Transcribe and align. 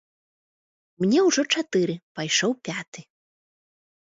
Мне 1.03 1.19
ўжо 1.27 1.41
чатыры, 1.57 1.95
пайшоў 2.21 2.51
пяты. 2.71 3.01